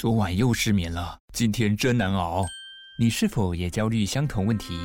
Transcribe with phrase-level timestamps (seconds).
[0.00, 2.46] 昨晚又失眠了，今天真难熬。
[2.98, 4.78] 你是否也焦虑相同问题？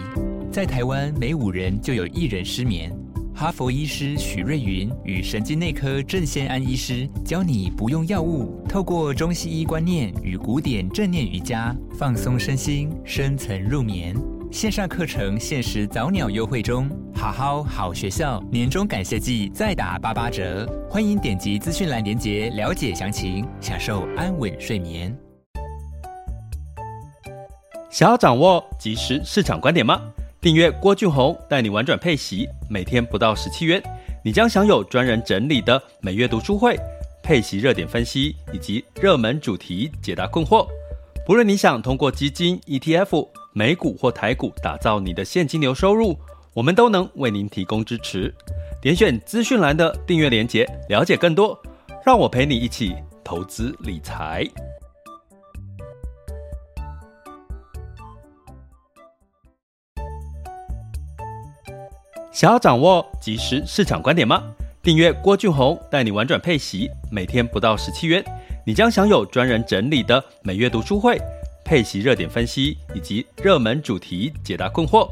[0.51, 2.93] 在台湾，每五人就有一人失眠。
[3.33, 14.17] 哈佛医师许瑞云与神经内科郑先安医师教你不用药物，透过中西医观念与古典正念瑜伽，放松身心，深层入眠。
[14.55, 25.13] 线上课程限时早鸟优惠中，好好好学校年终感谢季再打八八折，欢迎点击资讯栏链接了解详情，享受安稳睡眠。
[27.91, 30.01] 想要掌握即时市场观点吗？
[30.39, 33.83] 订阅郭俊宏带你玩转配息，每天不到十七元，
[34.23, 36.79] 你将享有专人整理的每月读书会、
[37.21, 40.65] 配息热点分析以及热门主题解答困惑。
[41.25, 43.27] 不论你想通过基金、ETF。
[43.57, 46.19] 美股或台股，打造你的现金流收入，
[46.53, 48.35] 我们都能为您提供支持。
[48.81, 51.57] 点选资讯栏的订阅连结，了解更多。
[52.05, 54.45] 让我陪你一起投资理财。
[62.33, 64.43] 想要掌握即时市场观点吗？
[64.83, 68.21] 订阅郭俊宏带你玩转配息，每天不到十七元，
[68.65, 71.17] 你将享有专人整理的每月读书会。
[71.65, 75.09] 配息热点分析以及热门主题解答困惑，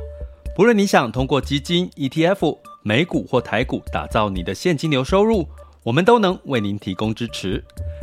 [0.55, 5.47] 不论你想通过基金、ETF、美股或台股打造你的现金流收入，
[5.81, 7.61] 我们都能为您提供支持。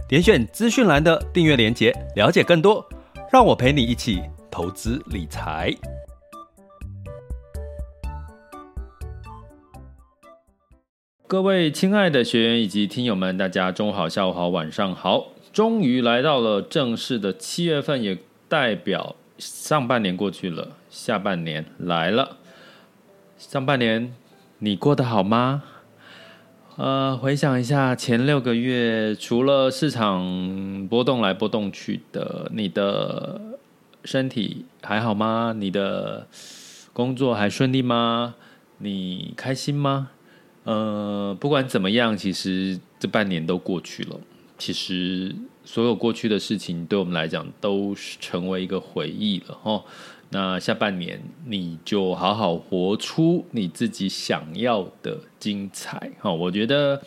[0.08, 2.84] 点选资讯栏的订阅连结，了解更多。
[3.30, 5.72] 让我陪你一起投资理财。
[11.28, 18.18] 各位亲爱的学员以及听友们，大家中午好、下午好、晚上好，终于来到了正式的七月份，也。
[18.50, 22.38] 代表上半年过去了，下半年来了。
[23.38, 24.12] 上半年
[24.58, 25.62] 你过得好吗？
[26.74, 33.40] 呃，回想一下前六个月，除了市场波动来波动去的，你的
[34.04, 35.54] 身体还好吗？
[35.56, 36.26] 你的
[36.92, 38.34] 工作还顺利吗？
[38.78, 40.10] 你开心吗？
[40.64, 44.16] 呃，不管怎么样，其实这半年都过去了。
[44.60, 45.34] 其实。
[45.62, 49.84] 所有过去的事情，对我们来讲都是成为一个回忆了哈。
[50.30, 56.32] 那下半年，你就好好活出你自己想要的精彩哈。
[56.32, 57.00] 我觉得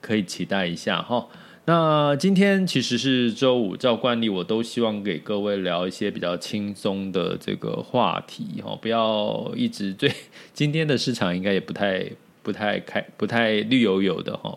[0.00, 1.26] 可以期待一下哈。
[1.64, 10.12] 那今天其实是周五，照惯例，我都希望给各位聊一些比较轻松的这个话题哈，不要一直最
[10.52, 12.08] 今天的市场应该也不太
[12.44, 14.56] 不太开不太绿油油的哈。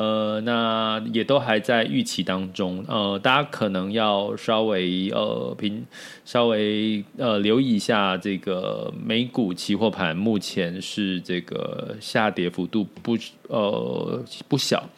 [0.00, 2.82] 呃，那也都还在预期当中。
[2.88, 5.84] 呃，大家可能要稍微呃平
[6.24, 13.14] 稍微呃留意一下这个美股期货盘，目前是这个下跌幅度不
[13.48, 14.88] 呃不小。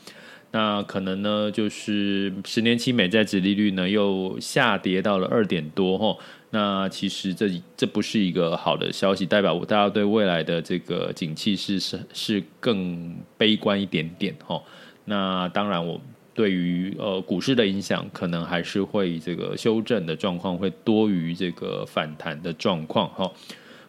[0.53, 6.17] 那可能呢，就是十年期美债殖利率呢又下跌到了二点多齁。
[6.51, 14.63] 那其实这这不是一个好的消息，代表大家对未来的这个景气是是是更悲观一点点齁。
[15.05, 16.01] 那当然，我
[16.35, 23.31] 对于呃股市的影响，可能还是会这个修正的状况会多于这个反弹的状况哈。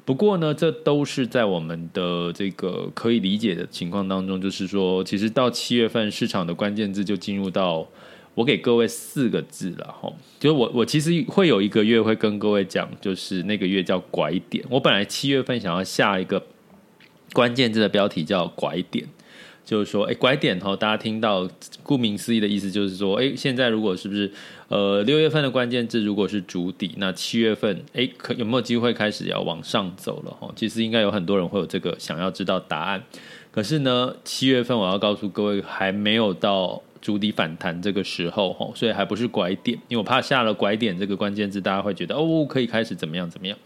[0.06, 7.88] 不过呢，这都是在我们的这个可以理解的情况当中，就是说，其实到七月份市场的关键字就进入到
[8.34, 10.12] 我给各位四个字了哈。
[10.42, 14.66] 就是我我其实会有一个月会跟各位讲，就是那个月叫拐点。
[14.70, 16.44] 我本来七月份想要下一个
[17.32, 19.08] 关键字的标题叫拐点。
[19.66, 21.50] 就是说，哎，拐点哈，大家听到，
[21.84, 24.32] 顾名思义的意思就是说，哎，现在如果是不是，
[24.68, 30.52] 呃，六月份的关键字如果是主底，那七月份，哎，可有没有机会开始要往上走了哈？
[30.56, 33.02] 其实应该有很多人会有这个想要知道答案。
[33.52, 43.58] 可是呢，七月份我要告诉各位，还没有到主底反弹这个时候哈，所以还不是拐点，因为我怕下了拐点这个关键字，大家会觉得哦，可以开始怎么样怎么样。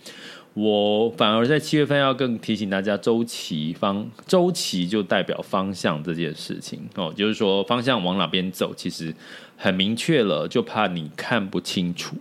[0.59, 9.13] 我反而在七月份要更提醒大家，周期方周期就代表方向这件事情哦，就是说方向往哪边走，其实
[9.55, 12.15] 很明确了，就怕你看不清楚。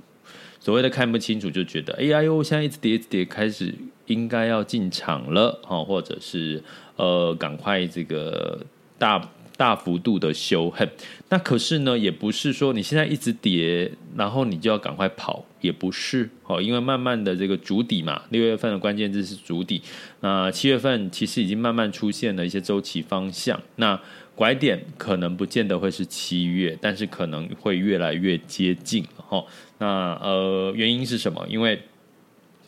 [0.61, 3.75] 所谓的看不清楚，就觉得哎呀哟，现在一直跌一直跌，开始
[4.05, 6.63] 应该要进场了哦，或者是
[6.97, 8.61] 呃，赶快这个
[8.99, 9.31] 大。
[9.57, 10.89] 大幅度的修恨，
[11.31, 19.81] 那可是呢，也不是说你现在一直跌，然后你就要赶快跑，也不是哦，因为慢慢的这个筑底嘛，六月份的关键字是筑底，
[20.21, 23.99] 那七月份其实已经慢慢出现了一些周期方向，那
[24.35, 29.43] 拐点可能不见得会是七月，但是可能会越来越接近哈。
[29.79, 31.47] 那呃，原因是什么？
[31.49, 31.81] 因为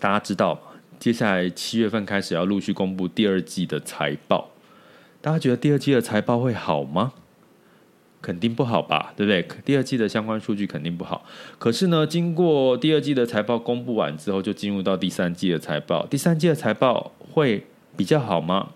[0.00, 0.58] 大家知道，
[0.98, 4.50] 接下来七月份开始要陆续公布第二季的财报。
[5.20, 7.12] 大家觉得第二季的财报会好吗？
[8.20, 9.46] 肯定不好吧，对不对？
[9.64, 11.24] 第二季的相关数据肯定不好。
[11.58, 16.06] 可是呢，经过第二季的财报公布完之后，就进入到第三季的财报。
[16.06, 17.64] 第三季的财报会
[17.96, 18.70] 比较好吗？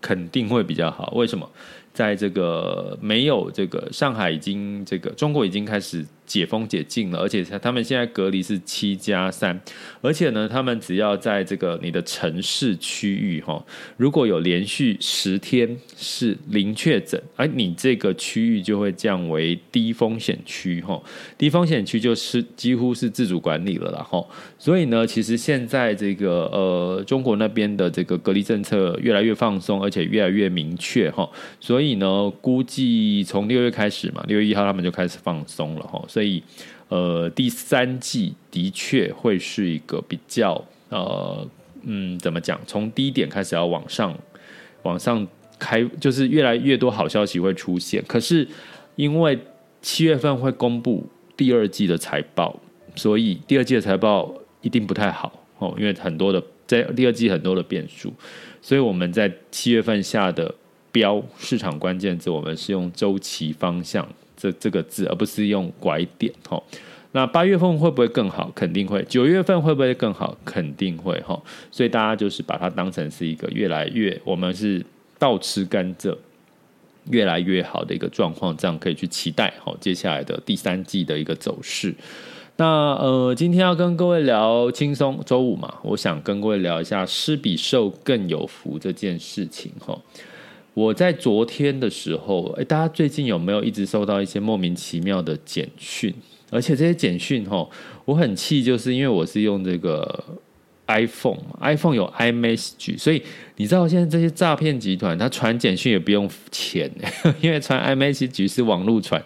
[0.00, 1.12] 肯定会比较好。
[1.16, 1.48] 为什么？
[1.92, 6.04] 在这个没有这个上海已经这个中国已经开始。
[6.26, 9.60] 解封解禁了，而且他们现在隔离是七加三，
[10.00, 13.64] 而且呢，他们只要在这个你的城市区域哈，
[13.96, 21.00] 如果有连续十天是零确诊，而你这个区域就会降为低风险区哈，
[21.36, 24.24] 低风险区就是几乎是自主管理了啦哈，
[24.58, 31.28] 所以呢，其实现在这个呃中国那边的这个隔离政策越来越放松，而且越来越明确哈，
[31.60, 36.02] 所以呢，估计从六月开始嘛，六月一号他们就开始放松了哈。
[36.14, 36.40] 所以，
[36.90, 41.44] 呃，第三季的确会是一个比较，呃，
[41.82, 42.60] 嗯，怎么讲？
[42.68, 44.16] 从低点开始要往上，
[44.84, 45.26] 往上
[45.58, 48.00] 开，就是越来越多好消息会出现。
[48.06, 48.46] 可是，
[48.94, 49.36] 因为
[49.82, 51.04] 七月份会公布
[51.36, 52.60] 第二季的财报，
[52.94, 55.74] 所以第二季的财报一定不太好哦。
[55.76, 58.14] 因为很多的在第二季很多的变数，
[58.62, 60.54] 所以我们在七月份下的
[60.92, 64.08] 标市场关键字，我们是用周期方向。
[64.44, 66.62] 这这个字，而不是用拐点哈。
[67.12, 68.50] 那八月份会不会更好？
[68.54, 69.02] 肯定会。
[69.04, 70.36] 九月份会不会更好？
[70.44, 71.40] 肯定会哈。
[71.70, 74.84] 所以大家就是把它当成是一个越来越，我们是
[75.18, 76.14] 倒吃甘蔗，
[77.10, 79.74] 越来越好的一个状况，这样可以去期待哈。
[79.80, 81.94] 接下来的第三季的一个走势。
[82.56, 89.96] 那呃，今天要跟各位聊轻松周五嘛，我想跟各位聊一下施比受更有福这件事情哈。
[90.74, 96.12] 我在昨天的时候，诶，大家最近有没有一直收到一些莫名其妙的简讯？
[96.50, 97.70] 而且这些简讯，吼，
[98.04, 100.24] 我很气，就是因为我是用这个
[100.86, 103.22] iPhone，iPhone 有 iMessage，所以
[103.56, 106.90] 你知道现在这些诈骗集团，他传简讯也不用钱，
[107.40, 109.22] 因为传 iMessage 是网络传，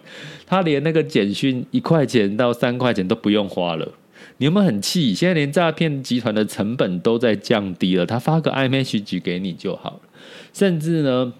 [0.47, 3.91] 他连那个简讯一块钱到三块钱都不用花了。
[4.37, 5.15] 你有没有很气？
[5.15, 10.01] 现在连诈骗集团的成本都在降低了，他发个 iMessage 给你就好了。
[10.59, 11.33] 甚至呢，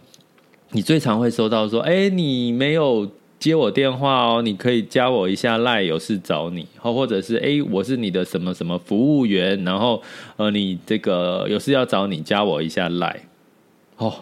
[0.71, 3.11] 你最常会收到说：“哎，你没有
[3.41, 10.01] 接我电话哦，你可以加我一下赖有事找你。”或者是“哎，我是你的什么什么服务员，然后
[10.37, 13.23] 呃，你这个有事要找你，加我一下赖。”
[13.99, 14.15] 哦，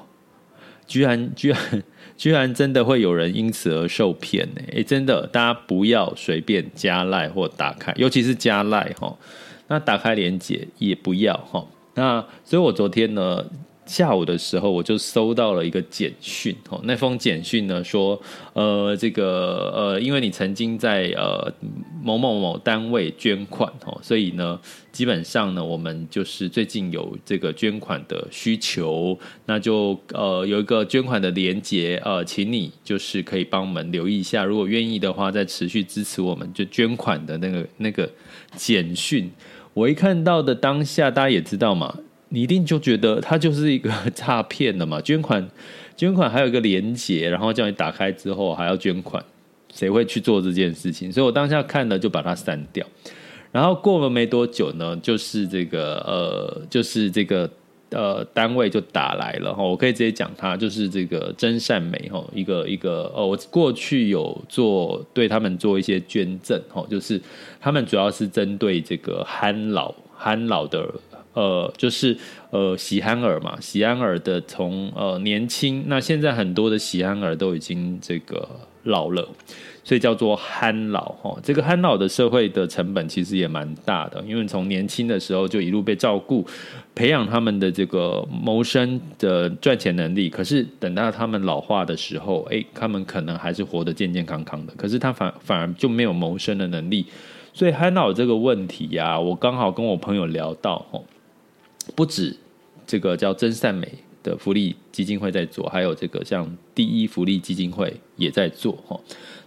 [0.86, 1.82] 居然居然
[2.16, 4.62] 居然真的会有人因此而受骗呢？
[4.74, 9.14] 哎，真的，大家不要随便加赖或打开，尤其是加赖哈。
[9.68, 11.66] 那打开连接也不要哈。
[11.96, 13.44] 那所以我昨天呢。
[13.86, 18.20] 下午的时候，我就收到了一个简讯，哦，那封简讯呢说，
[18.52, 21.52] 呃，这个呃，因为你曾经在呃
[22.02, 24.60] 某某某单位捐款，哦，所以呢，
[24.90, 38.10] 基本上呢，我们就是最近有这个捐款的需求，那就呃有一个捐款的连接，呃，请你就是可以帮我们留意一下，如果愿意的话，再持续支持我们，就捐款的那个那个
[38.56, 39.30] 简讯，
[39.74, 41.96] 我一看到的当下，大家也知道嘛。
[42.28, 45.00] 你一定就觉得它就是一个 诈骗的嘛？
[45.00, 45.48] 捐款，
[45.96, 49.24] 捐款还有一个连结，然后叫你打开之后还要捐款，
[49.72, 51.12] 谁会去做这件事情？
[51.12, 52.84] 所以我当下看了就把它删掉。
[53.52, 57.48] 然后过了没多久呢，就是这个呃，就是这个
[57.90, 59.62] 呃单位就打来了哈。
[59.62, 67.22] 我可以直接讲它，就是这个真善美哈，一个一个哦，我过去有做对他们做一些捐赠哈，就是
[67.60, 70.92] 他们主要是针对这个憨老憨老的。
[71.36, 72.16] 呃，就是
[72.48, 78.48] 呃，喜憨儿嘛，喜憨儿的从呃年轻，那现在很多的喜憨儿都已经这个
[78.84, 79.28] 老了，
[79.84, 81.38] 所以叫做憨老哈。
[81.42, 86.42] 这个憨老的社会的成本其实也蛮大的，因为从年轻的时候就一路被照顾，
[86.94, 90.30] 培养他们的这个谋生的赚钱能力。
[90.30, 97.04] 可是等到他们老化的时候，哎，他们可能还是活得健健康康的，可是他反反而就没有谋生的能力。
[97.52, 100.98] 所以憨老这个问题呀、我刚好跟我朋友聊到哈。
[101.94, 102.36] 不止
[102.86, 103.86] 这个叫真善美
[104.22, 108.98] 的福利基金会在做，还有这个像第一福利基金会也在做哈。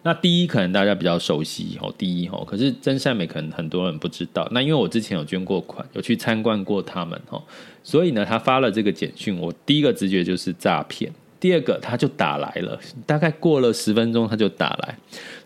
[0.04, 4.48] 那第一可能大家比较熟悉哈，第一哈，可是真善美可能很多人不知道。
[4.52, 7.44] 那因为我之前有捐过款，有去参观过他们哈，
[7.84, 11.12] 所以呢，他发了这个简讯，我第一个直觉就是诈骗。
[11.40, 14.96] 第二个他就打来了，大概过了十分钟他就打来。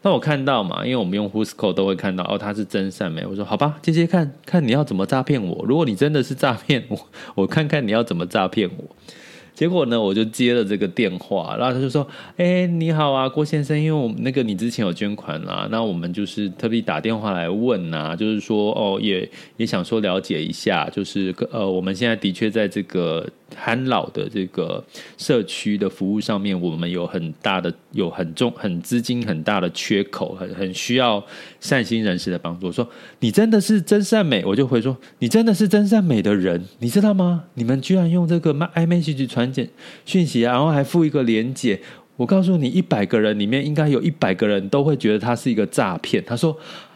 [0.02, 3.26] 那我看到嘛，因为我们用 Whoscall 都会看到哦，他是真善美。
[3.26, 5.64] 我说好吧，接接看看你要怎么诈骗我。
[5.66, 7.00] 如果你真的是诈骗我，
[7.36, 8.84] 我看看你要怎么诈骗我。
[9.54, 12.06] 结果呢，我就接了这个电话，然后他就说
[12.38, 24.84] ：“哎、你好啊，郭先生，因为我们那个你之前有捐款啦，那我们就是特别打电话来问呐，就是说哦，也也想说了解一下，就是呃，我们现在的确在这个憨老的这个
[25.18, 31.24] 社区的服务上面，我们有很大的有很重、很资金很大的缺口，很很需要
[31.64, 32.70] 善心人士的帮助。
[32.70, 32.86] 说
[33.22, 37.46] 你真的是真善美，我就回说你真的是真善美的人，你知道吗？
[37.54, 39.70] 你们居然用这个 iMessage 去传简
[40.06, 41.80] 讯息，然后还附一个连结。
[42.18, 46.22] 我告诉你，一百个人里面应该有一百个人都会觉得他是一个诈骗。
[46.26, 46.56] 他说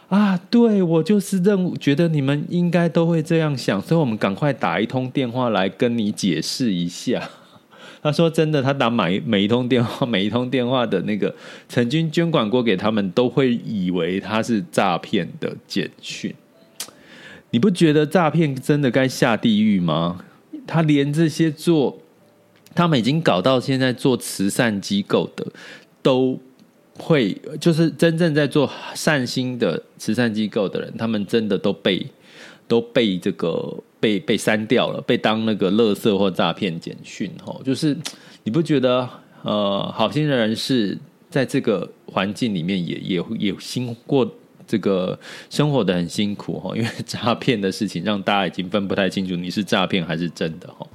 [0.09, 7.29] 啊，对，我就是认觉得你们应该都会这样想，所以我们赶快打一通电话来跟你解释一下。
[8.01, 11.33] 他说：“真的，他打每每一通电话，每一通电话的那个
[11.67, 16.33] 曾经捐款过给他们，都会以为他是诈骗的简讯。
[17.49, 20.23] 你不觉得诈骗真的该下地狱吗？
[20.65, 21.97] 他连这些做，
[22.75, 25.45] 他们已经搞到现在做慈善机构的，
[26.01, 26.39] 都
[26.97, 32.05] 会就是真正在做善心的慈善机构的人，他们真的都被
[32.67, 37.97] 都被这个。”被被删掉了，被当那个垃圾或诈骗简讯，吼，就是
[38.43, 39.09] 你不觉得
[39.41, 40.95] 呃，好心的人是
[41.31, 44.31] 在这个环境里面也也也辛过
[44.67, 45.17] 这个
[45.50, 50.88] 生活的很辛苦，吼，因为诈骗的事情让大家已经分不太清楚你是诈骗还是真的，吼，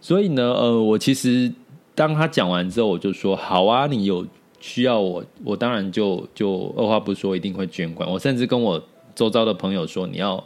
[0.00, 1.52] 所以呢，呃，我其实
[1.96, 4.24] 当他讲完之后，我就说好啊，你有
[4.60, 8.80] 需要我，我当然就就二话不说一定会捐款，我甚至跟我
[9.16, 10.42] 周遭的朋友说你要。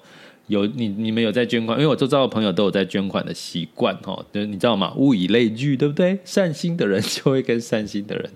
[0.50, 1.78] 有你，你们有在捐款？
[1.78, 4.92] 因为我周遭的朋友都有在捐款的习惯，哈，就是你知道吗？
[4.96, 6.18] 物以类聚，对不对？
[6.26, 8.30] 善心的人 就会跟善心的人，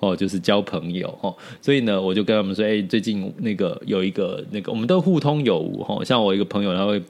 [0.00, 1.32] 哦，就是交朋友，哈。
[1.60, 6.02] 所以呢，我就跟他们说，哎，最近那个有一个那个，我们都互通有无，哈。
[6.02, 7.00] 像我一个朋友，他会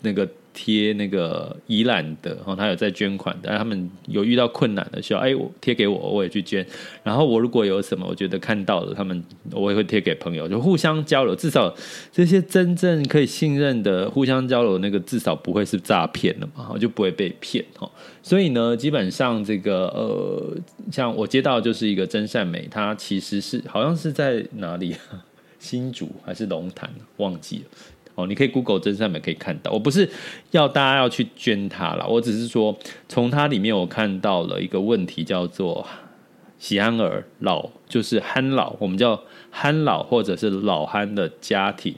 [0.00, 0.26] 那个。
[0.56, 6.66] 贴那个宜兰的，然后他有在捐款，但他们有遇到困难的时候，哎，我贴给我，我也去捐。
[7.02, 9.22] 然后我如果有什么，我觉得看到了，他们
[9.52, 11.36] 我也会贴给朋友，就互相交流。
[11.36, 11.72] 至少
[12.10, 17.90] 这些真正可以信任的互相交流，那个至少不会是诈骗的嘛，我就不会被骗哈。
[18.22, 20.56] 所以呢，基本上这个呃，
[20.90, 24.96] 像我接到就是一个真善美，它其实是好像是在哪里，
[25.60, 27.64] 新竹还是龙潭，忘记了。
[28.16, 29.70] 哦，你可以 Google 真善美可以看到。
[29.70, 30.10] 我不是
[30.50, 32.76] 要大家要去捐它啦，我只是说
[33.08, 35.86] 从它里面我看到了一个问题，叫做
[36.58, 41.94] 喜憨儿老，就是憨老，我们叫憨老或者是老憨的家庭。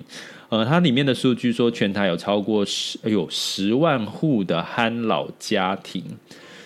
[0.49, 6.03] 呃，它里面的数据说，全台有超过十，哎呦，十万户的憨老家庭。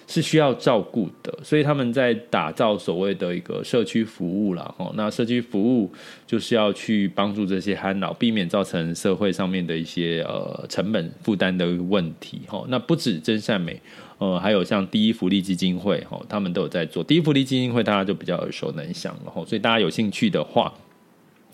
[0.06, 4.92] 是需要照顾的，所以他们在打造所谓的一个社区服务了哈。
[4.94, 5.90] 那社区服务
[6.26, 12.64] 就是要去帮助这些憨老，避免造成社会上面的一些呃成本负担的问题哈。
[12.68, 13.80] 那不止真善美，
[14.18, 17.02] 呃，还有像第一福利基金会哈，他们都有在做。
[17.02, 20.72] 第一福利基金会大家就比较耳熟能详了哈，所以大家有兴趣的话，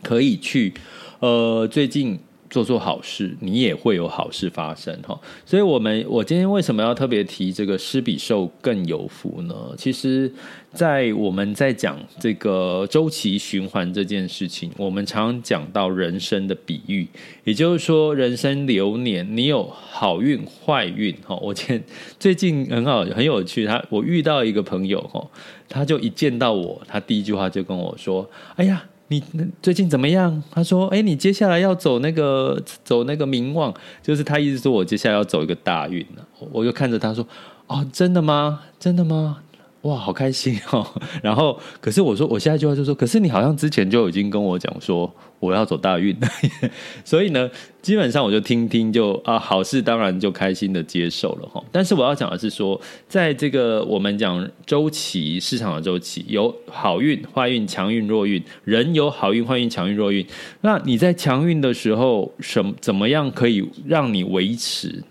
[0.02, 0.72] 可以去
[1.20, 2.18] 呃最近。
[2.50, 5.18] 做做好事，你也会有好事发生哈。
[5.44, 9.54] 所以，我们我今天为什么要特别提这个施比受更有福呢？
[9.76, 10.32] 其实，
[10.72, 17.06] 在我们在讲这个周期循环这件事情，我们常讲到人生的比喻，
[17.44, 21.36] 也就是说，人生流年，你有好运、坏运哈。
[21.36, 21.82] 我前
[22.18, 25.26] 最近很好，很有趣，他我遇到一个朋友哈，
[25.68, 29.22] 他就一见到我，他第一句话就跟我说：“哎呀。”你
[29.62, 30.42] 最近怎么样？
[30.50, 33.72] 他说：“哎，你接下来要走那个走那个名望，
[34.02, 37.26] 就是他一直说我接下来要走一个大运了。”我就看着他说
[37.68, 38.60] ：“哦，真的吗？
[38.78, 39.38] 真的吗？”
[39.82, 40.85] 哇，好开心哦！
[41.23, 45.08] 然后，可是我说，我下一句话就说，可是你好像之前就已经跟我讲说
[45.38, 46.16] 我要走大运，
[47.04, 47.49] 所以呢，
[47.80, 51.62] 基本上我就听听就啊，好事当然就开心的接受了哈。
[51.70, 60.26] 但是我要讲的是说，在这个我们讲周期市场的周期，有好运、坏运、强运、弱运，人有好运、坏运、强运、弱运。
[60.62, 65.04] 那你在强运的时候，什怎么样可以让你维持？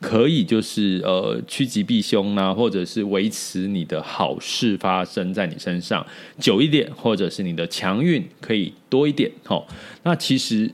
[0.00, 6.06] 可以就是呃趋吉避凶啊，或者是维持你的好事发生在你身上
[6.38, 9.30] 久一点，或者是你的强运可以多一点。
[9.44, 9.64] 齁，
[10.04, 10.72] 那其实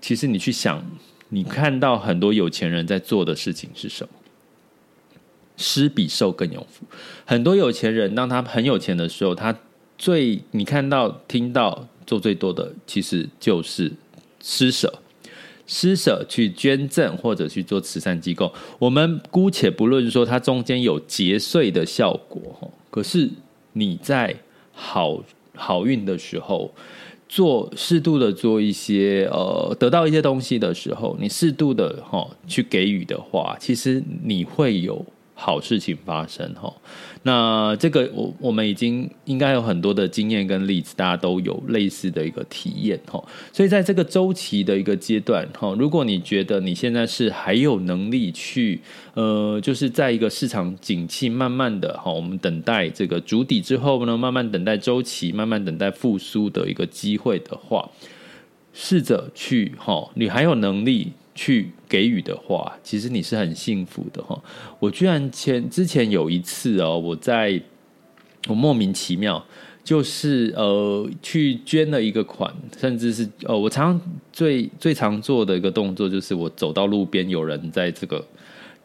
[0.00, 0.84] 其实你去想，
[1.30, 4.10] 你看到很多有钱人在做的事情是什么？
[5.56, 6.86] 施比受更有福。
[7.24, 9.58] 很多有钱人当他很有钱的时候，他
[9.96, 13.92] 最你看到听到做最多的，其实就是
[14.40, 15.00] 施舍。
[15.68, 23.30] 施舍去捐赠或者去做慈善机构，我们姑且不论说它中间有节税的效果，可是
[23.74, 24.34] 你在
[24.72, 25.22] 好
[25.54, 26.72] 好运的时候，
[27.28, 35.04] 做适度的做一些呃，得到一些东西的时候，你适度的哈去给予的话，其实你会有
[35.40, 36.74] 好事情发生哈。
[37.22, 43.22] 那这个我我们已经应该有很多的经验跟例子，大家都有类似的一个体验哈。
[43.52, 48.80] 所以在这个周期的一个阶段哈，如果你觉得你现在是还有能力去
[49.14, 57.88] 呃，就是在一个市场景气慢慢的哈，我们等待这个主底之后呢，慢慢等待周期，慢慢等待复苏的一个机会的话，
[58.72, 61.12] 试着去哈，你还有能力。
[61.40, 64.36] 去给予的话，其实你是很幸福的哈。
[64.80, 67.62] 我居然前之前有一次哦，我在
[68.48, 69.40] 我莫名其妙
[69.84, 74.00] 就是呃去捐了一个款，甚至是呃我常
[74.32, 78.26] 最最常做的一个动作就是我走到路边有人在这个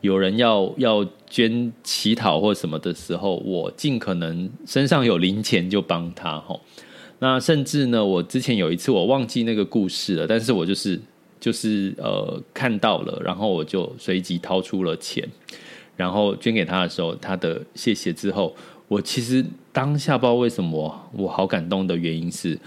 [0.01, 6.59] 有人要要捐乞讨或什么的时候，我尽可能身上有零钱就帮他哈。
[7.17, 11.01] 那甚至呢，我之前有一次我忘记那个故事了，但是我就是。
[11.43, 15.27] 就是呃看到了，然后我就随即掏出了钱，
[15.97, 18.55] 然后捐给他的时候，他的谢谢之后，
[18.87, 22.57] 我其实当下不知道为什么我，好感动的原因是，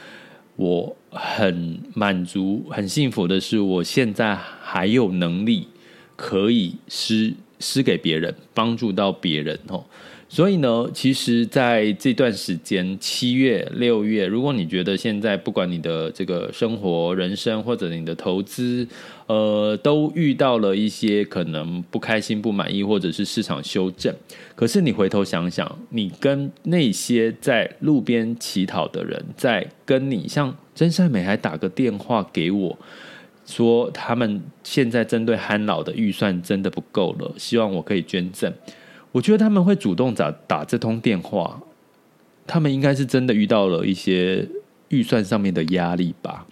[0.57, 5.69] 我很满足、很幸福的是，我现在还有能力
[6.15, 9.85] 可以施施给别人，帮助到别人哦。
[10.29, 18.85] 所以呢，其实在这段时间，七月、六月，如果你觉得现在不管你的这个生活、人生或者你的投资，
[19.29, 24.13] 呃，都遇到了一些可能不开心、不满意，或者是市场修正，
[24.57, 32.77] 可是你回头想想，你跟那些在路边乞讨的人，在跟你，像真善美还打个电话给我，
[33.47, 38.53] 说他们现在针对憨老的预算真的不够了，希望我可以捐赠。
[39.13, 41.59] 我觉得他们会主动打打这通电话，
[42.47, 44.47] 他们应该是真的遇到了一些
[44.89, 46.47] 预算上面的压力吧，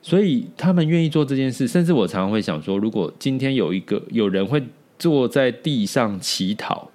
[0.00, 1.66] 所以他们愿意做这件事。
[1.66, 4.62] 甚至我常常会想说，如果今天有一个有人会
[4.98, 6.88] 坐在地上乞讨，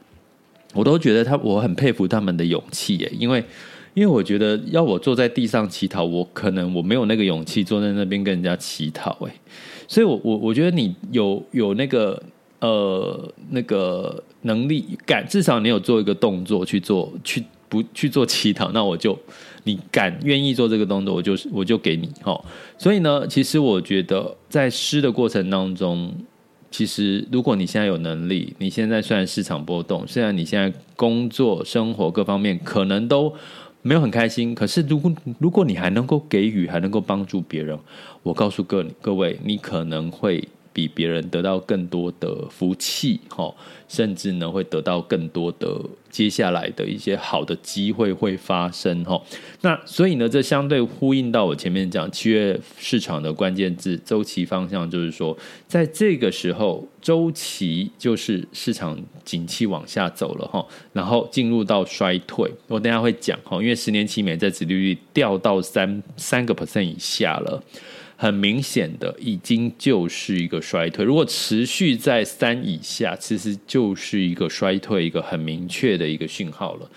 [0.73, 3.43] 我都觉得他我很佩服他们的勇气耶，因为
[3.93, 9.33] 因为我觉得要我坐在地上乞讨，我可能我没有那个勇气坐在那边跟人家乞讨哎，
[9.87, 12.21] 所以我我我觉得你有有那个。
[12.61, 19.17] 呃，那个能力敢，至少你有做一个动作去做，去不去做乞讨，那我就
[19.63, 22.39] 你敢愿意做这个动作，我就我就给你齁。
[22.77, 26.13] 所以呢，其实我觉得在诗的过程当中，
[26.69, 33.33] 其实如果你现在有能力，你现在虽然市场波动，虽然你现在工作、生活各方面可能都
[33.81, 37.77] 没有很开心，可是如果如果你还能够给予，还能够帮助别人，
[38.23, 40.47] 我告诉各各位，你可能会。
[40.73, 43.53] 比别人得到更多的福气，哈，
[43.87, 45.79] 甚至呢会得到更多的
[46.09, 49.21] 接下来的一些好的机会会发生，哈。
[49.61, 62.49] 那所以呢，这相对呼应到我前面讲七月市场的关键字周期方向，就是说，在这个时候周期就是市场景气往下走了，哈，然后进入到衰退。
[62.67, 67.61] 我等下会讲，哈，因为十年期美债殖利率掉到三三个 percent 以下了。
[68.21, 71.03] 很明显的，已经就是一个衰退。
[71.03, 76.87] 如果持续在三以下，其实就是一个衰退，一个很明确的一个讯号了。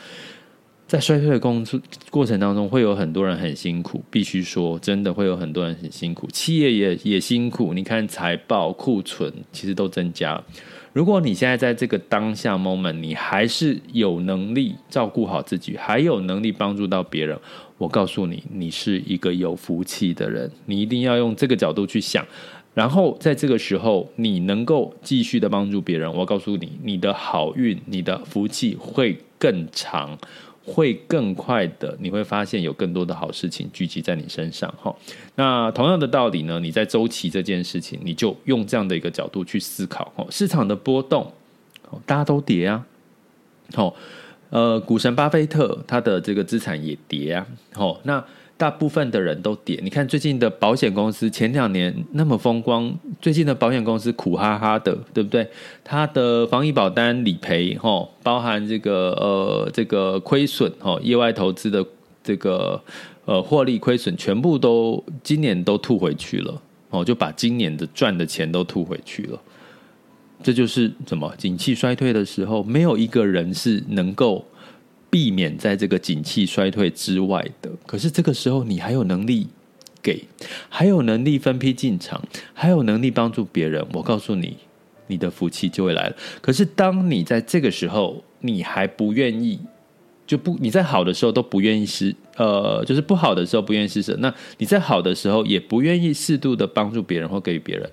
[0.86, 7.72] 在衰退的工作过程当中，会有很多人很辛苦，必须说，真的会有很多人很辛苦，企业也也辛苦。
[7.72, 10.44] 你看财报、库存，其实都增加了。
[10.92, 17.36] 如果你现在在这个当下 moment，你还是有能力照顾好自己，还有能力帮助到别人。
[17.76, 22.24] 我告诉你，你是一个有福气的人，你一定要用这个角度去想，
[22.72, 26.12] 然后在这个时候，你能够继续的帮助别人。
[26.14, 30.16] 我告诉你，你的好运、你的福气会更长，
[30.64, 34.72] 会更快的，你会发现有更多的好事情聚集在你身上。
[34.80, 34.94] 哈，
[35.34, 36.60] 那同样的道理呢？
[36.60, 40.12] 你在周期这件事情，你就用这样的一个角度去思考。
[40.14, 41.32] 哦，市场的波动，
[42.06, 42.86] 大家都跌啊，
[43.74, 43.96] 好。
[44.54, 48.24] 呃，股神巴菲特他的这个资产也跌啊，哦，那
[48.56, 49.80] 大部分的人都跌。
[49.82, 55.44] 你看最近的保险公司前两年那么风光，最近的保险公司苦哈哈的，对不对？
[55.82, 61.84] 他的防疫保单理赔，哦，包含这个呃这个亏损，哦，业外投资的
[62.22, 62.80] 这个
[63.24, 69.40] 呃获利亏损，全部都今年都吐回去了，哦，就把今年的赚的钱都吐回去了。
[70.44, 71.34] 这就是怎么？
[71.38, 74.44] 景气衰退的时候，没有一个人是能够
[75.08, 77.70] 避免在这个景气衰退之外的。
[77.86, 79.46] 可是这个时候，你还有能力
[80.02, 80.26] 给，
[80.68, 83.82] 还有能力分批进场，还有能力帮助别人。
[83.94, 84.58] 我告诉你，
[85.06, 86.16] 你的福气就会来了。
[86.42, 89.58] 可是当你在这个时候，你还不愿意，
[90.26, 94.14] 就不你在好的时候都不愿意施，呃，就是不好的时候不愿意施舍。
[94.18, 97.90] 那你在好的时候也不愿意适度的帮助别人或给予别人。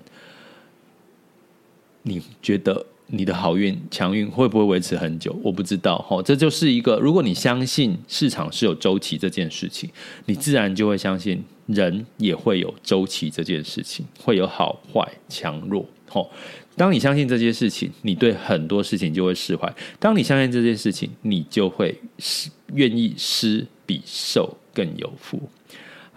[2.02, 5.38] 你觉得你的好运强运会不会维持很久？
[5.42, 9.90] 我不知道哈，这就是一个，如果你相信市场是有周期这件事情，
[10.26, 15.86] 你自然就会相信人也会有周期这件事情，会有好坏强弱。
[16.08, 16.30] 吼，
[16.76, 19.66] 当你相信这件事情，你对很多事情就会释怀；
[19.98, 21.98] 当你相信这件事情，你就会
[22.74, 25.40] 愿意施比受更有福。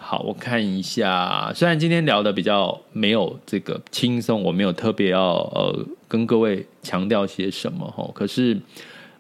[0.08, 1.52] 好，我看一下。
[1.56, 8.08] 虽然今天聊的比较没有这个轻松，我没有特别要呃跟各位强调些什么哈。
[8.14, 8.56] 可是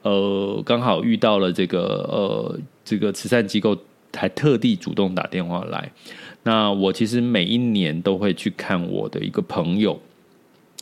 [0.03, 3.75] 呃，刚好遇到了这个呃这个慈善机构，
[4.13, 5.91] 还特地主动打电话来。
[6.43, 9.99] 那我其实每一年都会去看我的一个朋友，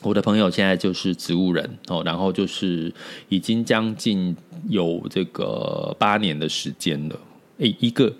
[0.02, 2.94] 我的朋友现在就是植物人哦，然后就是
[3.30, 4.36] 已经将近
[4.68, 7.18] 有这个八年的时间了。
[7.60, 8.13] 诶，一个。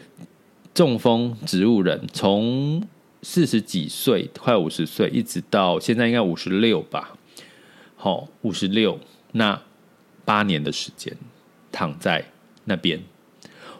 [0.74, 2.84] 中风植物人，从
[3.22, 7.16] 四十几岁，快五十岁，一直到现在应该五十六吧。
[7.96, 9.00] 好，五十六，
[9.34, 9.62] 那
[10.26, 11.16] 八年的时间
[11.72, 12.26] 躺在
[12.66, 13.00] 那边。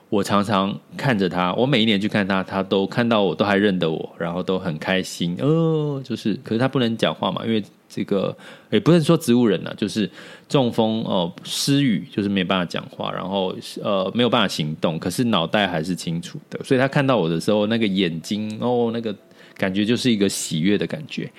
[0.10, 5.36] 我常常看着他，我每一年去看他，他都看到我，都还认得我，然后都很开心。
[5.40, 8.36] 哦，就是，可是他不能讲话嘛，因为这个
[8.72, 10.10] 也不是说植物人呐，就是
[10.50, 16.60] 中风哦，失语，就是没办法讲话，然后呃没有办法行动，可是脑袋还是清楚的。
[16.64, 19.16] 所以他看到我的时候，那个眼睛哦，那个
[19.56, 21.32] 感觉就是一个喜悦的感觉。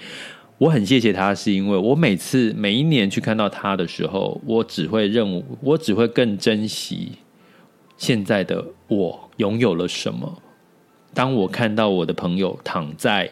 [0.59, 7.13] 我很谢谢他，是因为我每次每一年去看到他的时候，我只会认，我只会更珍惜。
[7.97, 10.43] 现在的我拥有了什么？
[11.13, 13.31] 当我看到我的朋友躺在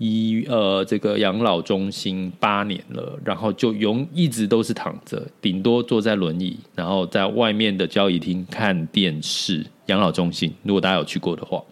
[0.00, 9.64] 医呃这个养老中心八年了，然后就永一直都是躺着，顶多坐在轮椅，然后在外面的交谊厅看电视。
[9.86, 11.62] 养老中心，如果大家有去过的话，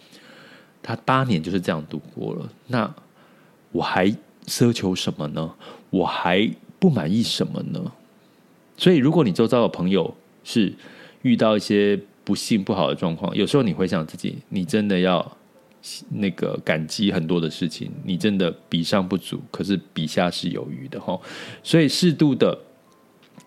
[0.82, 2.48] 他八年就是这样度过了。
[2.66, 2.92] 那
[3.70, 4.12] 我还
[4.46, 5.54] 奢求什么呢？
[5.88, 7.80] 我还不满意什么呢？
[8.76, 10.12] 所以，如果你周遭的朋友
[10.42, 10.74] 是
[11.22, 15.37] 遇到一些不幸不好的状况，有时候你回想自己，你真的要
[16.10, 21.18] 那个感激很多的事情，你真的比上不足，可是比下是有余的哈。
[21.62, 22.58] 所以适度的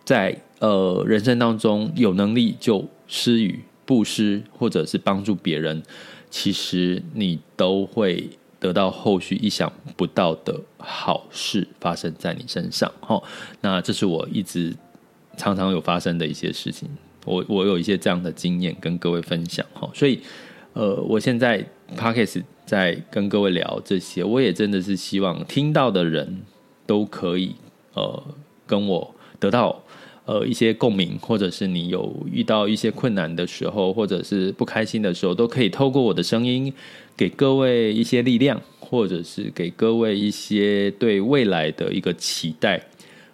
[0.04, 5.84] 在呃人生当中有能力就施予布施，或者是帮助别人，
[6.30, 13.22] 其实你都会得到后续意想不到的好事发生在你身上哈。
[13.62, 14.74] 那这是我一直
[15.36, 16.90] 常常有发生的一些事情。
[17.26, 20.20] 我我有一些这样的经验跟各位分享哈，所以
[20.74, 21.64] 呃，我现在
[21.98, 26.42] Pockets 在跟各位聊这些，我也真的是希望听到的人
[26.86, 27.56] 都可以
[27.94, 28.24] 呃
[28.66, 29.84] 跟我得到
[30.26, 36.74] 呃一些共鸣，或者是你有遇到一些困难的时候，或者是不开心的时候，都可以透过我的声音
[37.16, 42.82] 给各位一些力量，或者是给各位一些对未来的一个期待。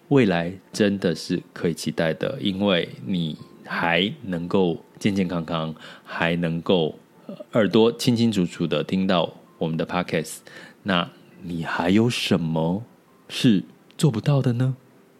[0.09, 3.37] 未来真的是可以期待的，因为你。
[3.69, 6.97] 还能够健健康康，还能够
[7.53, 10.37] 耳朵清清楚楚的听到我们的 podcast，
[10.83, 11.09] 那
[11.43, 12.83] 你还有什么
[13.29, 13.63] 是
[13.97, 14.75] 做不到的呢？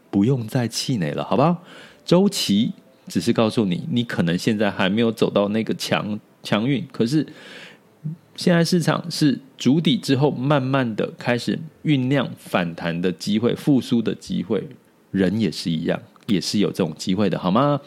[0.10, 1.64] 不用再气馁了，好不好？
[2.06, 2.72] 周琦
[3.08, 7.28] 只是告诉你，你可能现在还没有走到那个强强运，可是
[8.36, 14.68] 现在市场是筑底之后，慢慢的开始酝酿反弹的机会、复苏的机会，
[15.12, 17.82] 人也是一样，也是有这种机会的，好吗？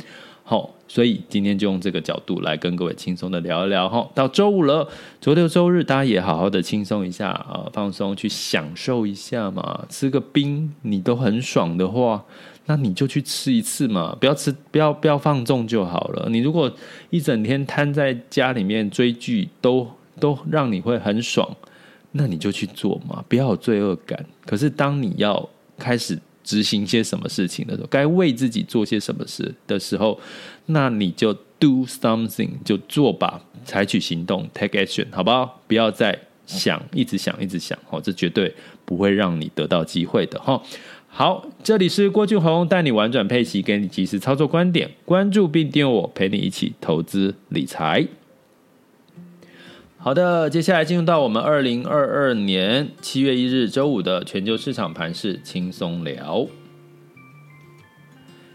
[0.45, 4.11] 好，所以今天就用这个角度来跟各位轻松的聊一聊哈。
[4.13, 4.89] 到周五了，
[5.21, 9.85] 周六周日大家也好好的轻松一下啊，放松去享受一下嘛。
[9.89, 12.25] 吃个冰你都很爽的话，
[12.67, 14.17] 那你就去吃一次嘛。
[14.19, 16.29] 不要吃，不要不要放纵就好了。
[16.29, 16.69] 你如果
[17.11, 21.49] 一整天瘫在家里面追剧，都都让你会很爽，
[22.11, 24.27] 那你就去做嘛，不要有罪恶感。
[24.45, 25.49] 可是当你要
[25.79, 26.19] 开始。
[26.43, 30.19] 执行些什么事情的时候，该为自己做些什么事的时候，
[30.67, 35.61] 那你就 do something，就做吧，采取行动，take action，好不好？
[35.67, 40.63] 不要再想，一直想，一直想，哦，这绝对不会让你得到机会的，哈。
[41.13, 48.07] 好，这里是郭俊宏带你玩转配息，给你及时操作观点，关注并订阅我，陪你一起投资理财。
[50.03, 56.47] 好的，接下来进入到我们二零二二年七月一日周五的全球市场盘势轻松聊。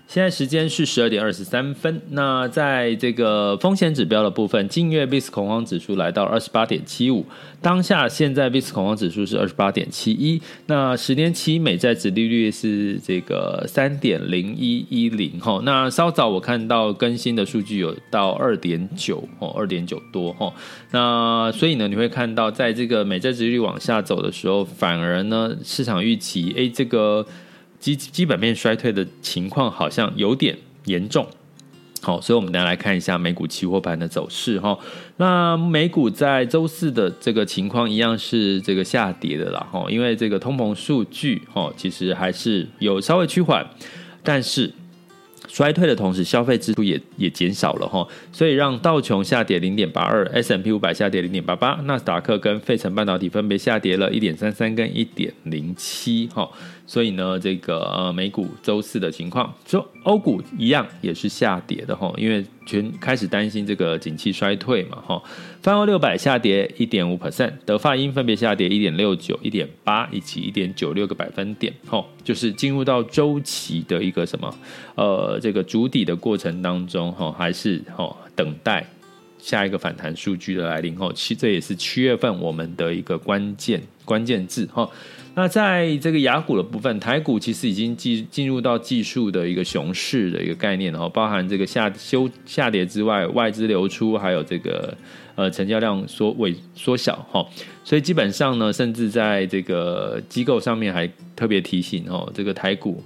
[0.07, 2.01] 现在时间是十二点二十三分。
[2.11, 7.25] 那在这个风险指标的部分，近月 VIX 恐慌指数来到二十八点七五，
[7.61, 10.39] 当下现在 VIX 恐慌指数是二十八点七一。
[10.67, 15.59] 那十年期美债殖利率是这个三点零一一零哈。
[15.63, 20.53] 那稍早我看到更新的数据有到二点九哦，二点九多哈。
[20.91, 27.25] 那所以呢，你会看到在这个美债殖利率往下走的时候，反而呢市场预期哎这个。
[27.85, 31.27] 基基本面衰退的情况好像有点严重。
[32.01, 34.75] 好，所以我们来来看一下美股期货盘的走势哈。
[35.17, 43.63] 那美股在周四的这个情况一样是这个下跌的啦哈，因为这个通膨数据哈，其实还是有稍微趋缓，
[44.23, 44.71] 但是。
[45.47, 56.49] 衰退的同时，消费支出也也减少了哈，所以让道琼下跌零点八二，S&P 五百下跌零点八八，纳斯达克跟费城半导体分别下跌了一点三三跟一点零七哈。
[56.87, 65.21] 所以呢，这个呃美股周四的情况，说欧股一样也是下跌的哈，因为全开始担心这个景气衰退嘛哈。
[65.61, 74.55] 泛欧六百下跌一点五 percent，德法英分别下跌一点六九、一点八以及一点九六个百分点哈，就是进入到周期的一个什么
[74.93, 78.85] 呃这个筑底的过程当中哈，还是哈等待
[79.45, 81.11] 下一个反弹数据的来临哈。
[81.13, 84.89] 七这也是七月份我们的一个关键关键字哈。
[85.35, 94.97] 那在这个雅股的部分，台股其实已经进进入到技术的一个熊市的一个概念，然后包含这个下修下跌之外，外资流出，还有这个
[95.35, 97.45] 呃成交量缩萎缩小哈，
[97.83, 101.05] 所以基本上呢，甚至在这个机构上面还
[101.35, 103.03] 特别提醒哦，这个台股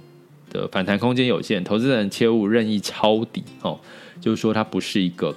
[0.52, 3.76] 的反弹空间有限，投资人切勿任意抄底哦，
[4.20, 5.34] 就是说它不是一个。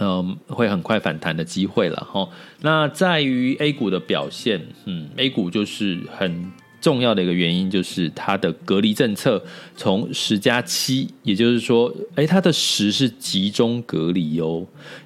[0.00, 2.28] 嗯，会很快反弹的机会了哈。
[2.60, 9.42] 那在于 A 股的表现，嗯，A 股就是很重要的一个原因，就是它的隔离政策
[9.76, 14.64] 从十加七，也就是说，哎，它的十是集中隔离哦。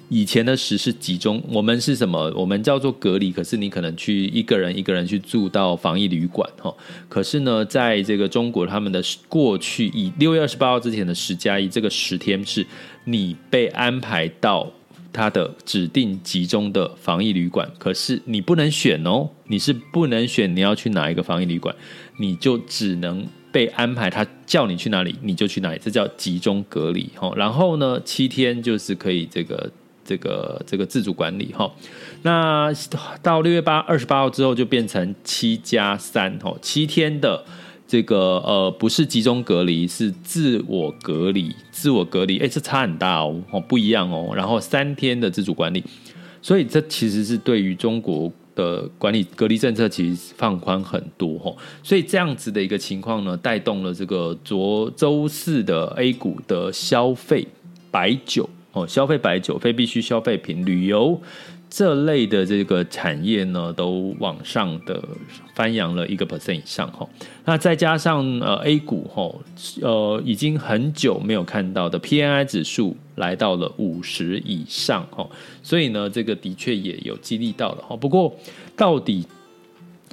[0.09, 2.31] 以前的十是集中，我们是什么？
[2.35, 6.71] 我们叫做隔离，可是你可能去一个人一个人去住到防疫旅馆哈。
[7.09, 12.63] 可是呢，在这个中国，他们的过去以六月二十八号之前的十加一这个十天是。
[13.05, 14.65] 你被安排到
[15.13, 21.73] 他的指定集中的防疫旅馆，可是你不能选哦，你是不能选你要去哪一个防疫旅馆，
[22.17, 27.31] 你就只能被安排，他叫你去哪里你就去哪里，这叫集中隔离哈。
[27.37, 29.71] 然后呢，七天就是可以这个
[30.03, 31.71] 这个这个自主管理哈。
[32.23, 32.71] 那
[33.21, 37.45] 到六月八二十八号之后就变成七加三哈，七天的。
[37.85, 41.53] 这个呃不是集中隔离，是自我隔离。
[41.71, 44.33] 自我隔离，哎，这差很大哦，不一样哦。
[44.35, 45.83] 然后三天的自主管理，
[46.41, 51.53] 所以这其实是对于中国的管理隔离政策其实放宽很多哈。
[51.83, 57.45] 所以这样子的一个情况呢，带动了这个昨周四的 A 股的消费
[57.91, 61.21] 白酒哦，消费白酒、非必需消费品、旅游。
[61.75, 65.03] 这类的这个产业呢，都往上的
[65.55, 67.09] 翻扬了一个 percent 以上哈。
[67.45, 69.35] 那再加上呃 A 股哈，
[69.81, 75.27] 呃已经很久没有看到的 P N I 指数来到了五十以上哈，
[75.63, 77.95] 所以呢，这个的确也有激励到了哈。
[77.95, 78.31] 不过
[78.77, 79.25] 到底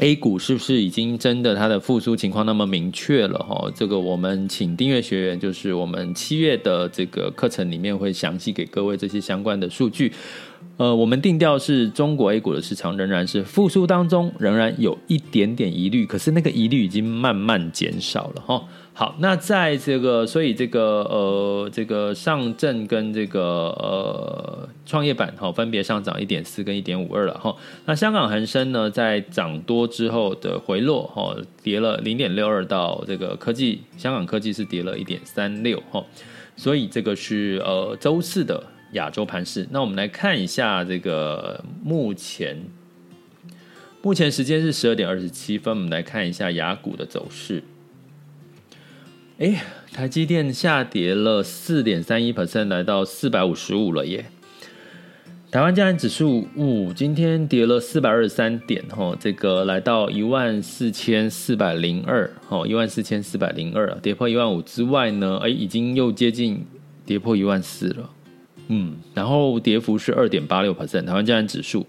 [0.01, 3.71] A 股是不是已经真的它的复苏情况那么明确了哈？
[3.75, 10.11] 这个我们请订阅学员，就是我们七月的这个课程里面会详细给各位这些相关的数据。
[10.79, 18.65] 呃，我们定调是中国 A 股的市场仍然是复苏当中，仍然有一点点疑虑，可是那个疑虑已经慢慢减少了哈。
[18.93, 23.41] 好，那在这个，所以这个呃，这个上证跟这个
[23.79, 27.57] 呃创业板哈，分别上涨一点四跟一点五二了哈。
[27.87, 36.05] 那香港恒生呢，在涨多之后的回落哈，跌了零点六二到这个科技，香港科技是跌了一点三六哈。
[36.57, 38.63] 所以这个是呃周四的。
[38.95, 42.61] 亚洲盘势，那我们来看一下这个目前，
[44.03, 47.63] 目前时间是十二点二十七分，我们来看一下雅股的走势。
[49.41, 54.27] 哎，台积电下跌了四点三一 percent，来到四百五十五了耶。
[55.51, 66.63] 台湾加权指数，五今天跌了四百二十三点，哈，这个来到一万四千四百零二，哈，一万四千四百零二，跌破一万五之外呢，哎，已经又接近
[67.07, 68.11] 跌破一万四了。
[68.69, 71.87] 嗯，然后跌幅是二点八六 percent，台湾加权指数，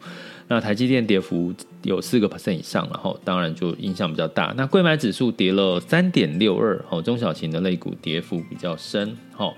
[0.52, 4.54] 那台积电跌幅有四个 percent 以上，然后当然就影响比较大。
[4.58, 9.54] 那柜买指数跌了三点六二，哦，中小型的类股跌幅比较深，哈，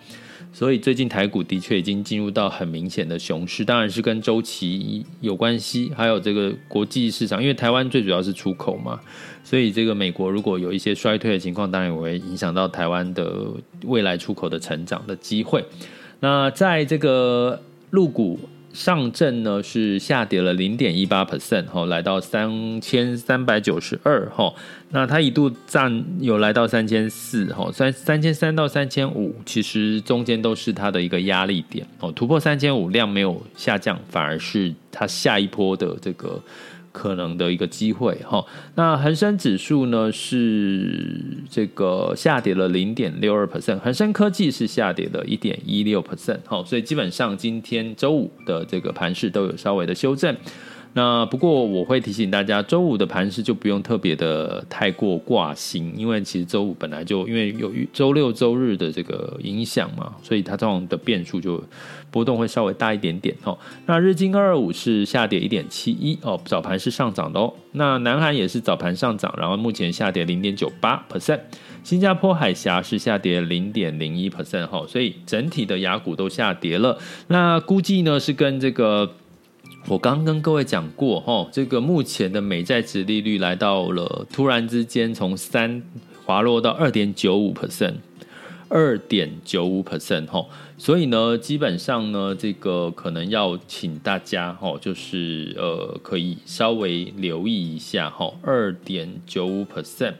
[0.53, 8.99] 所以最近台股的确已经进入到很明显的熊市，当然是跟周期有关系，还有这个国际市场，因为台湾最主要是出口嘛，
[9.43, 13.47] 所以这个美国如果有一些衰退的情况，当然也会影响到台湾的
[13.85, 15.65] 未来出口的成长的机会。
[16.19, 18.39] 那在这个入股
[18.73, 24.53] 上证呢，是下跌了零点一八 percent，哈，来到三千三百九十二，哈。
[24.89, 36.41] 那它一度站有来到三千四，哈，三三千三到三千五，其实中间都是它的一个压力点，哦，突破三千五量没有下降，反而是它下一波的这个
[36.93, 38.45] 可能的一个机会哈。
[38.75, 46.63] 那恒生指数呢是这个下跌了零点六二 percent，恒生科技是下跌了一点一六 percent 好。
[46.63, 50.33] 所以基本上今天周五的这个盘势都有稍微的修正。
[50.95, 61.63] 那不过我会提醒大家，周五的盘势就不用特别的太过挂心，因为其实周五本来就因为有周六周日的这个影响嘛，所以它这种的变数就
[62.11, 63.57] 波动会稍微大一点点哦。
[63.87, 67.51] 那日经二二五是下跌一点七一哦，早盘是上涨的哦。
[67.71, 71.39] 那南韩也是早盘上涨，然后目前下跌零点九八 percent，
[71.83, 76.99] 新加坡海峡是下跌零点零一 percent 哈，所以整体的亚股都下跌了。
[77.29, 79.11] 那估计呢是跟这个。
[79.89, 85.83] 我刚跟各位讲过，哈，这个目前的美债殖利率来到了突然之间从三
[86.25, 87.95] 滑落到二点九五 percent，
[88.69, 90.45] 二点九五 percent，哈，
[90.77, 100.13] 所以呢，基本上呢，这个可能要请大家，哈，就是呃，可以稍微留意一下，哈，二点九五 percent。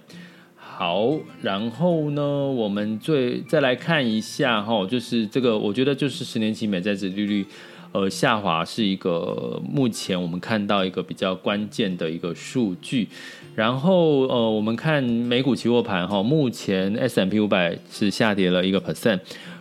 [0.57, 7.45] 好，然后呢，我们最再来看一下，哈，就是这个，我觉得就是十年期美债殖利率。
[7.93, 13.07] 呃，下滑是一个目前我们看到一个比较关键的一个数据。
[13.53, 19.19] 然后，呃，我们看美股期货盘哈，目前 S M P 五百是下跌了一个 percent，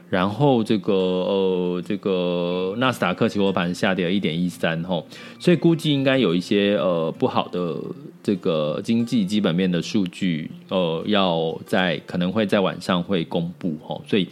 [0.08, 5.04] 然后这个呃，这个纳斯达克期货盘下跌了一点一三哈，
[5.38, 7.76] 所以估计应该有一些呃不好的
[8.22, 14.26] 这个经济基本面的数据，呃，要在可能会在晚上会公布哈，所以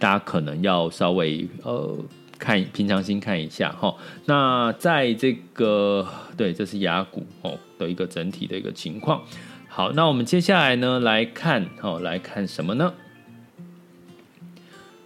[0.00, 1.96] 大家可能要稍微呃。
[2.38, 3.96] 看平常心看一下哈，
[4.26, 9.22] 那在这个对，这是雅股哦的一个整体的一个情况。
[9.68, 12.94] 好，那我们接下来呢来看哦，来看什么呢？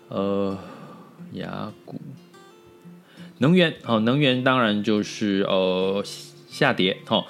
[0.09, 0.59] 呃，
[1.33, 2.01] 雅股
[3.39, 6.03] 能源哦，能源当然就是呃
[6.49, 7.25] 下跌哈。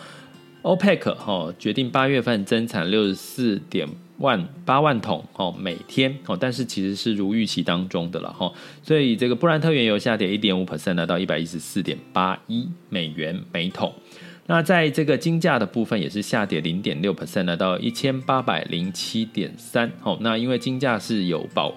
[0.62, 3.88] OPEC 哈决定八月份增产六十四点。
[4.20, 8.52] 万八万桶哦，每天哦，但是其实是如预期当中的了哈，
[8.82, 13.92] 所以这个布兰特原油下跌一点五 percent，来到一百一十四点八一美元每桶。
[14.46, 19.90] 那在这个金价的部分也是下跌零点六 percent，来到一千八百零七点三。
[20.02, 21.72] 哦，那因为金价是有保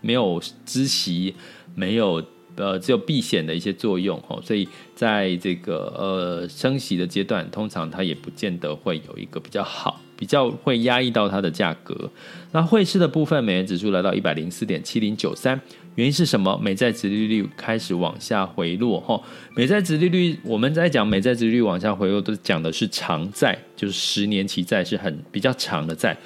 [0.00, 1.34] 没有孳息，
[1.74, 2.22] 没有
[2.56, 10.00] 呃只有避险的一些作用哦，所以在这个呃升息的阶段，通常它也不见得会有一个比较好。
[10.22, 12.08] 比较会压抑到它的价格。
[12.52, 15.60] 那汇市的部分，美元指数来到一百零四点七零九三，
[15.96, 16.56] 原因是什么？
[16.62, 19.00] 美债殖利率开始往下回落。
[19.00, 19.20] 哈，
[19.56, 26.16] 美债殖利率，我们在讲美债殖利率往下回落，都讲的是长债，就是十年期债是很比较长的债。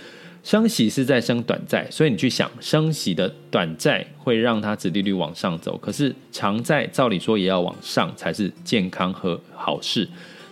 [0.43, 10.07] 升息是在升短债，所以你去想，升息的短债会让它殖利率往上走，可是长债照理说也要往上才是健康和好事。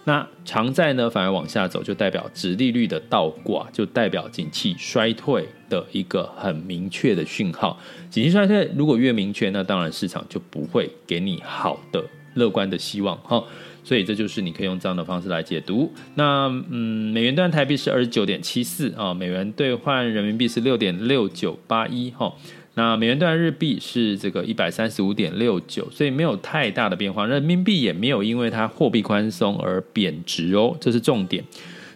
[0.04, 7.78] 那长债呢，反而往下走，就代表殖利率的倒挂，就代表景气衰退的一个很明确的讯号。
[8.10, 13.42] 景气衰退如果越明确，那当然市场就不会给你好的乐观的希望哈。
[13.82, 15.92] 所以这就是你可以用这样的方式来解读。
[16.14, 22.32] 那嗯，美元兑台币是二十九点七四啊，美元兑换人民币是六点六九八一哈。
[22.76, 27.24] 那美元兑日币是这个一百三十五点六九，所以没有太大的变化。
[27.24, 31.44] 人民币也没有因为它货币宽松而贬值哦，这是重点。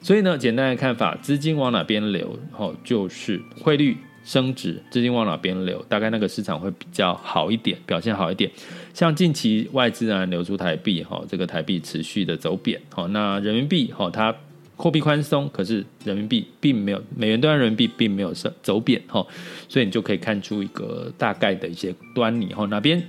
[0.01, 8.49] 所以呢，简单的看法，资金往哪边流，哦，就是汇率升值，资金往哪边流，大概那个市场会比较好一点，表现好一点。
[8.95, 14.33] 像近期外资啊流出台币，哈，这个台币持续的走贬，好，那人民币，哈，它。
[14.79, 19.27] 货币宽松，可是人民币并没有，美元兑人民币并没有走走贬哈，
[19.69, 22.65] 所以你就可以看出一个大概的一些端倪哈。
[22.67, 23.03] 哪边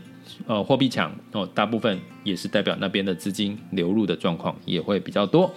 [0.47, 5.53] 呃货币强哦，大部分也是代表那边的资金流入的状况也会比较多。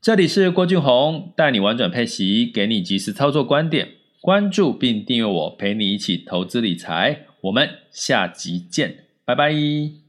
[0.00, 3.88] 这里是郭俊宏，带你玩转配息，给你及时操作观点，
[4.20, 7.24] 关注并订阅我，陪你一起投资理财。
[7.40, 10.07] 我们下集见，拜拜。